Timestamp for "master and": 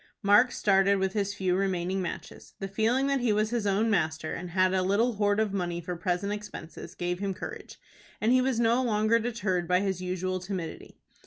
3.91-4.49